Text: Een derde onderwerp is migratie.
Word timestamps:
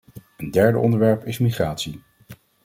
Een 0.37 0.51
derde 0.51 0.77
onderwerp 0.77 1.25
is 1.25 1.37
migratie. 1.39 2.01